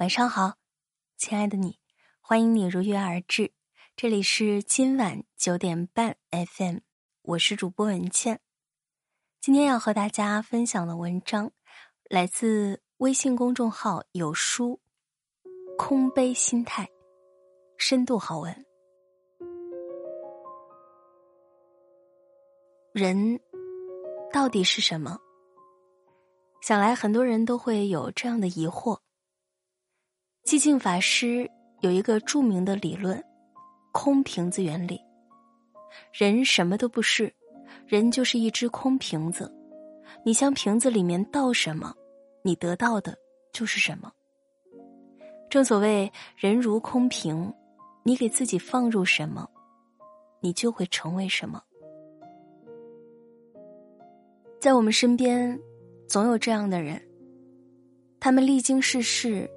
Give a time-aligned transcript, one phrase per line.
[0.00, 0.54] 晚上好，
[1.18, 1.78] 亲爱的你，
[2.22, 3.52] 欢迎你如约而至。
[3.94, 6.78] 这里是今晚九点半 FM，
[7.20, 8.40] 我是主播文倩。
[9.42, 11.52] 今天要和大家分享的文章
[12.08, 14.80] 来自微信公众号“有书”，
[15.76, 16.88] 空杯心态，
[17.76, 18.64] 深度好文。
[22.94, 23.38] 人
[24.32, 25.18] 到底是什么？
[26.62, 28.98] 想来很多人都会有这样的疑惑。
[30.44, 31.48] 寂静法师
[31.80, 33.22] 有一个著名的理论——
[33.92, 35.00] 空瓶子原理。
[36.12, 37.32] 人什么都不是，
[37.86, 39.52] 人就是一只空瓶子。
[40.24, 41.94] 你向瓶子里面倒什么，
[42.42, 43.16] 你得到的
[43.52, 44.10] 就是什么。
[45.48, 47.52] 正所谓“人如空瓶”，
[48.02, 49.48] 你给自己放入什么，
[50.40, 51.62] 你就会成为什么。
[54.60, 55.58] 在我们身边，
[56.08, 57.00] 总有这样的人，
[58.18, 59.48] 他们历经世事。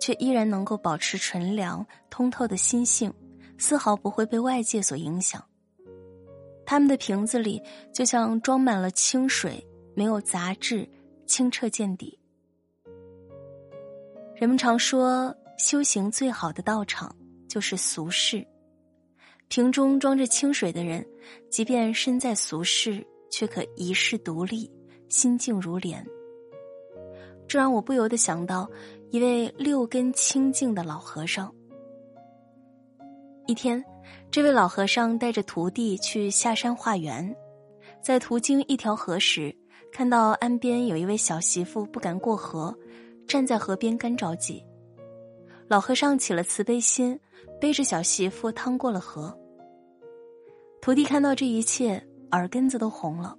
[0.00, 3.12] 却依然能够保持纯良、通透的心性，
[3.58, 5.44] 丝毫不会被外界所影响。
[6.64, 10.88] 他们的瓶子里就像装满了清水，没有杂质，
[11.26, 12.18] 清澈见底。
[14.34, 17.14] 人们常说，修行最好的道场
[17.48, 18.46] 就是俗世。
[19.48, 21.04] 瓶中装着清水的人，
[21.50, 24.70] 即便身在俗世，却可一世独立，
[25.08, 26.06] 心静如莲。
[27.48, 28.70] 这让我不由得想到。
[29.10, 31.50] 一位六根清净的老和尚。
[33.46, 33.82] 一天，
[34.30, 37.34] 这位老和尚带着徒弟去下山化缘，
[38.02, 39.54] 在途经一条河时，
[39.90, 42.76] 看到岸边有一位小媳妇不敢过河，
[43.26, 44.62] 站在河边干着急。
[45.68, 47.18] 老和尚起了慈悲心，
[47.58, 49.34] 背着小媳妇趟过了河。
[50.82, 53.34] 徒弟看到这一切，耳根子都红了。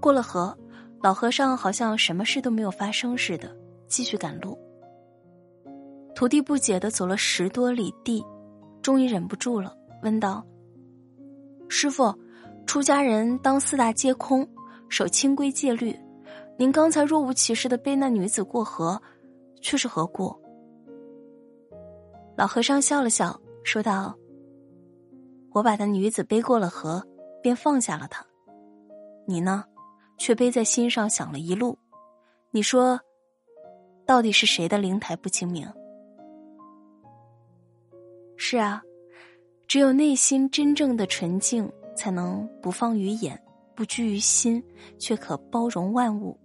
[0.00, 0.56] 过了河，
[1.02, 3.65] 老和尚好像什么事都没有发生似的。
[3.88, 4.58] 继续赶路，
[6.14, 8.24] 徒弟不解的走了十多里地，
[8.82, 10.44] 终于忍不住了，问道
[11.68, 12.14] ：“师傅，
[12.66, 14.48] 出家人当四大皆空，
[14.88, 15.96] 守清规戒律，
[16.58, 19.00] 您刚才若无其事的背那女子过河，
[19.60, 20.34] 却是何故？”
[22.36, 24.14] 老和尚笑了笑，说道
[25.54, 27.02] ：“我把那女子背过了河，
[27.42, 28.26] 便放下了她，
[29.26, 29.64] 你呢，
[30.18, 31.78] 却背在心上想了一路，
[32.50, 33.00] 你说。”
[34.06, 35.68] 到底是谁的灵台不清明？
[38.36, 38.80] 是啊，
[39.66, 43.38] 只有内心真正的纯净，才能不放于眼，
[43.74, 44.62] 不拘于心，
[44.96, 46.38] 却可包容万物。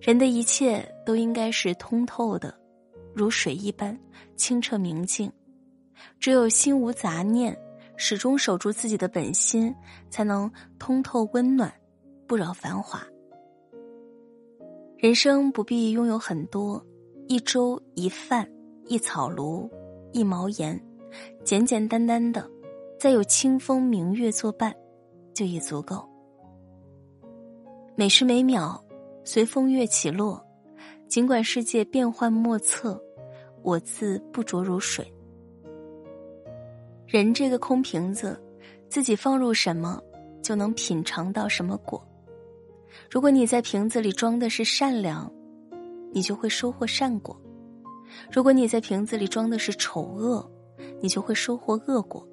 [0.00, 2.54] 人的一切都应该是通透的，
[3.14, 3.98] 如水一般
[4.36, 5.32] 清澈明净。
[6.20, 7.56] 只有心无杂念，
[7.96, 9.74] 始终守住自己的本心，
[10.10, 11.72] 才能通透温暖，
[12.26, 13.02] 不扰繁华。
[15.04, 16.82] 人生不必拥有很多，
[17.28, 18.50] 一粥一饭
[18.86, 19.68] 一草庐
[20.14, 20.82] 一茅檐，
[21.44, 22.50] 简简单单的，
[22.98, 24.74] 再有清风明月作伴，
[25.34, 26.08] 就已足够。
[27.94, 28.82] 每时每秒，
[29.24, 30.42] 随风月起落，
[31.06, 32.98] 尽管世界变幻莫测，
[33.62, 35.06] 我自不浊如水。
[37.06, 38.42] 人这个空瓶子，
[38.88, 40.02] 自己放入什么，
[40.42, 42.02] 就能品尝到什么果。
[43.14, 45.30] 如果你在瓶子里装的是善良，
[46.12, 47.32] 你就会收获善果；
[48.28, 50.44] 如果你在瓶子里装的是丑恶，
[51.00, 52.26] 你就会收获恶果。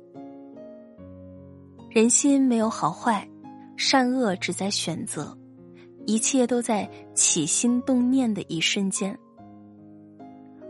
[1.92, 3.30] 人心没有好坏，
[3.78, 5.38] 善恶只在选择，
[6.08, 9.16] 一切都在起心动念的一瞬间。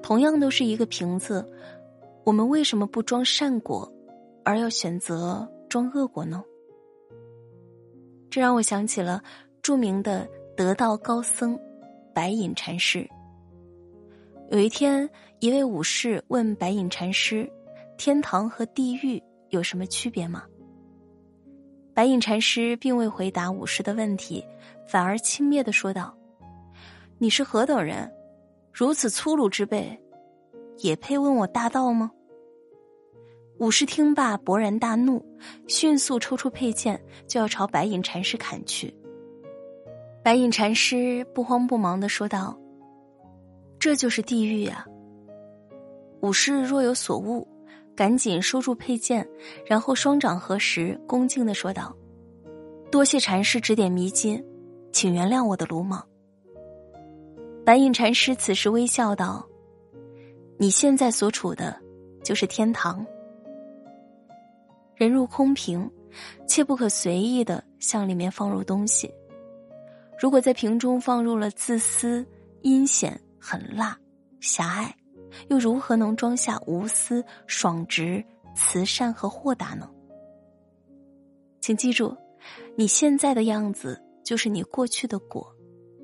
[0.03, 1.49] 同样都是一个瓶子，
[2.25, 3.89] 我们为什么不装善果，
[4.43, 6.43] 而要选择装恶果呢？
[8.29, 9.23] 这让我想起了。
[9.61, 10.27] 著名的
[10.57, 11.57] 得道高僧
[12.13, 13.07] 白隐禅师。
[14.49, 15.07] 有一天，
[15.39, 17.49] 一位武士问白隐禅师
[17.95, 20.43] ：“天堂和地狱有什么区别吗？”
[21.93, 24.43] 白隐禅师并未回答武士的问题，
[24.87, 26.17] 反而轻蔑的说道
[27.19, 28.11] ：“你是何等人？
[28.73, 30.01] 如此粗鲁之辈，
[30.79, 32.11] 也配问我大道吗？”
[33.59, 35.23] 武士听罢勃然大怒，
[35.67, 38.91] 迅速抽出佩剑，就要朝白隐禅师砍去。
[40.23, 42.55] 白隐禅师不慌不忙的说道
[43.79, 44.85] ：“这就是地狱啊。”
[46.21, 47.47] 武士若有所悟，
[47.95, 49.27] 赶紧收住佩剑，
[49.65, 51.95] 然后双掌合十，恭敬的说道
[52.91, 54.43] ：“多谢禅师指点迷津，
[54.91, 56.07] 请原谅我的鲁莽。”
[57.65, 59.43] 白隐禅师此时微笑道
[60.59, 61.75] ：“你现在所处的，
[62.23, 63.03] 就是天堂。
[64.93, 65.89] 人如空瓶，
[66.47, 69.11] 切不可随意的向里面放入东西。”
[70.21, 72.23] 如果在瓶中放入了自私、
[72.61, 73.97] 阴险、狠辣，
[74.39, 74.95] 狭隘，
[75.49, 78.23] 又如何能装下无私、爽直、
[78.55, 79.89] 慈善和豁达呢？
[81.59, 82.15] 请记住，
[82.77, 85.43] 你现在的样子就是你过去的果，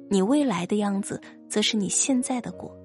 [0.09, 2.75] 你未来的样子则是你现在的果。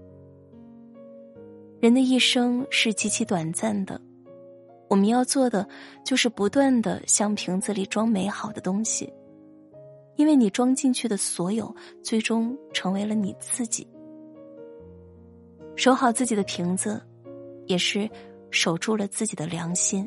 [1.81, 3.99] 人的一生是极其短暂的，
[4.91, 5.67] 我们要做的
[6.05, 9.11] 就是不断的向瓶子里装美好的东西，
[10.17, 13.87] 因为你装进去的所有，最终成为了你自己。
[15.75, 17.01] 守好自己的瓶子，
[17.67, 18.09] 也是
[18.51, 20.07] 守住了自己的良心。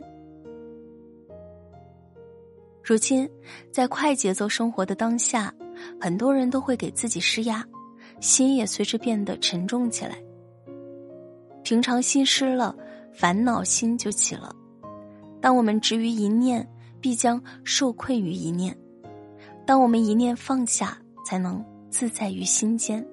[2.84, 3.28] 如今，
[3.72, 5.52] 在快节奏生活的当下，
[6.00, 7.68] 很多人都会给自己施压，
[8.20, 10.22] 心也随之变得沉重起来。
[11.64, 12.78] 平常心失了，
[13.12, 14.56] 烦恼心就起了。
[15.42, 16.68] 当我们执于一念，
[17.02, 18.72] 必将受困于一念；
[19.66, 23.06] 当我们一念放下，才能自在于心间。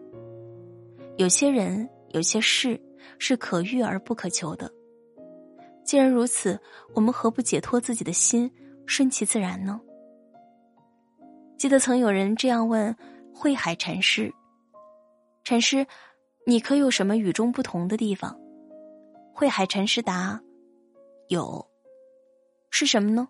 [1.16, 2.80] 有些人，有些事，
[3.18, 4.70] 是可遇而不可求的。
[5.84, 6.60] 既然如此，
[6.94, 8.52] 我们何不解脱自己的心？
[8.84, 9.80] 顺其自然呢？
[11.56, 12.94] 记得曾有人这样问
[13.32, 14.32] 慧海禅师
[15.44, 15.86] ：“禅师，
[16.44, 18.36] 你可有什么与众不同的地方？”
[19.32, 20.42] 慧海禅师答
[21.28, 21.64] ：“有。”
[22.70, 23.28] 是什么呢？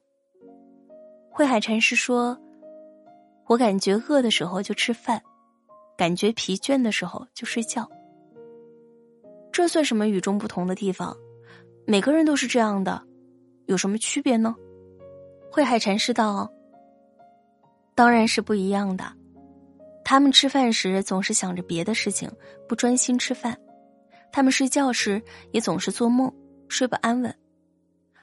[1.31, 2.41] 慧海禅师说
[3.47, 5.23] ：“我感觉饿的时候就吃饭，
[5.97, 7.89] 感觉疲倦的时候就睡觉。
[9.51, 11.17] 这算什么与众不同的地方？
[11.87, 13.03] 每个人都是这样的，
[13.67, 14.55] 有什么区别呢？”
[15.51, 16.51] 慧海禅师道
[17.95, 19.05] ：“当然是不一样的。
[20.05, 22.31] 他们吃饭时总是想着别的事情，
[22.67, 23.55] 不专心吃饭；
[24.33, 26.33] 他们睡觉时也总是做梦，
[26.69, 27.35] 睡不安稳。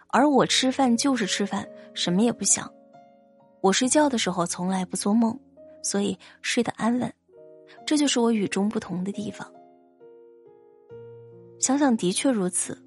[0.08, 2.72] 而我吃饭就是吃饭，什么也不想。
[3.62, 5.38] 我睡觉的时候从来不做梦，
[5.82, 7.14] 所以睡得安稳。
[7.86, 9.52] 这就是我与众不同的地方。
[11.60, 12.78] 想想，的确如此。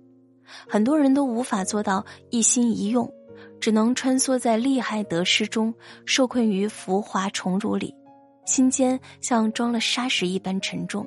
[0.69, 3.11] 很多人都无法做到一心一用。”
[3.59, 5.73] 只能穿梭在利害得失中，
[6.05, 7.95] 受困于浮华宠辱里，
[8.45, 11.07] 心间像装了沙石一般沉重。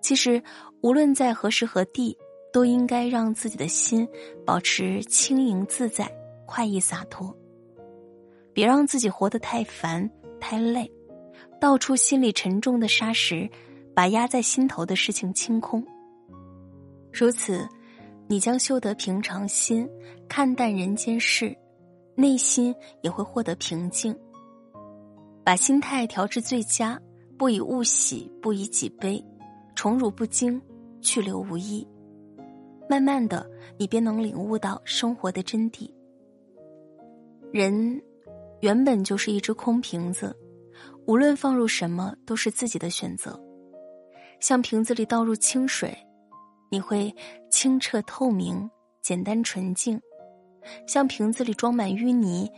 [0.00, 0.40] 其实，
[0.82, 2.16] 无论在何时何地，
[2.52, 4.08] 都应该让自己的心
[4.46, 6.08] 保持轻盈自在、
[6.46, 7.36] 快意洒脱，
[8.54, 10.10] 别让自己活得太烦
[10.40, 10.90] 太累，
[11.60, 13.50] 道出心里沉重的沙石，
[13.92, 15.84] 把压在心头的事情清空。
[17.12, 17.68] 如此。
[18.26, 19.86] 你将修得平常心，
[20.26, 21.54] 看淡人间事，
[22.14, 24.18] 内心也会获得平静。
[25.44, 26.98] 把心态调至最佳，
[27.36, 29.22] 不以物喜，不以己悲，
[29.74, 30.58] 宠辱不惊，
[31.02, 31.86] 去留无意。
[32.88, 33.46] 慢慢的，
[33.76, 35.86] 你便能领悟到生活的真谛。
[37.52, 38.02] 人
[38.64, 40.34] 原本就是一只空瓶子，
[41.04, 43.38] 无论放入什么，都是自己的选择。
[44.40, 45.94] 像瓶子里倒入清水。
[46.70, 47.14] 你会
[47.50, 48.68] 清澈透明、
[49.02, 50.00] 简单纯净，
[50.86, 52.48] 像瓶子里装满淤泥；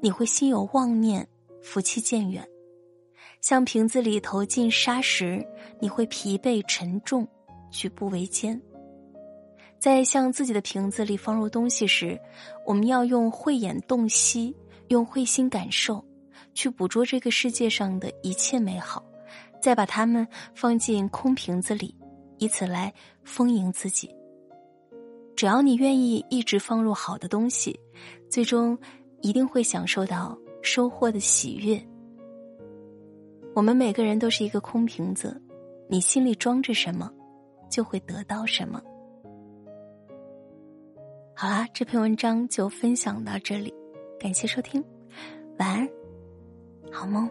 [0.00, 1.26] 你会心有妄念、
[1.60, 2.46] 福气渐远，
[3.40, 5.44] 像瓶子里投进沙石；
[5.80, 7.26] 你会疲惫沉重、
[7.72, 8.62] 举步维艰。
[9.80, 12.18] 在向自己的瓶子里放入东西时，
[12.64, 14.56] 我们要用慧眼洞悉，
[14.88, 16.04] 用慧心感受，
[16.54, 19.04] 去捕捉这个世界上的一切美好，
[19.60, 21.94] 再把它们放进空瓶子里。
[22.38, 22.92] 以此来
[23.24, 24.14] 丰盈自己。
[25.34, 27.80] 只要你愿意一直放入好的东西，
[28.28, 28.78] 最终
[29.22, 31.82] 一定会享受到收获的喜悦。
[33.54, 35.40] 我们每个人都是一个空瓶子，
[35.88, 37.10] 你心里装着什么，
[37.70, 38.82] 就会得到什么。
[41.34, 43.72] 好啦，这篇文章就分享到这里，
[44.26, 44.84] 感谢收听，
[45.60, 45.88] 晚安，
[46.90, 47.30] 好梦。